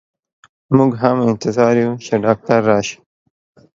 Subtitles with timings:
[0.75, 2.95] مو ږ هم انتظار يو چي ډاکټر راشئ.